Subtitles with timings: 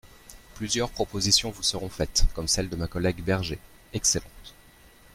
[0.55, 3.59] Plusieurs propositions vous seront faites, comme celle de ma collègue Berger,
[3.93, 4.55] excellente.